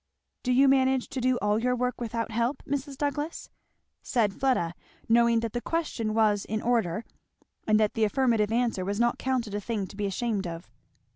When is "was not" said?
8.83-9.19